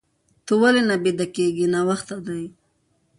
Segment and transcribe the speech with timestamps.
[0.45, 2.43] ته ولې نه بيده کيږې؟ ناوخته دي.